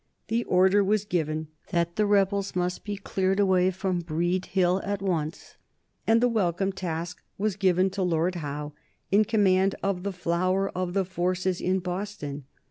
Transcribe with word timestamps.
The 0.29 0.43
order 0.45 0.83
was 0.83 1.05
given 1.05 1.49
that 1.69 1.95
the 1.95 2.07
rebels 2.07 2.55
must 2.55 2.83
be 2.83 2.97
cleared 2.97 3.39
away 3.39 3.69
from 3.69 3.99
Breed 3.99 4.47
Hill 4.47 4.81
at 4.83 4.99
once, 4.99 5.57
and 6.07 6.19
the 6.21 6.27
welcome 6.27 6.71
task 6.71 7.21
was 7.37 7.55
given 7.55 7.91
to 7.91 8.01
Lord 8.01 8.33
Howe, 8.33 8.73
in 9.11 9.25
command 9.25 9.75
of 9.83 10.01
the 10.01 10.11
flower 10.11 10.71
of 10.75 10.95
the 10.95 11.05
forces 11.05 11.61
in 11.61 11.81
Boston. 11.81 12.45